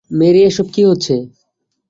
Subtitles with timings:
[0.11, 1.15] Mary এসব কি হচ্ছে!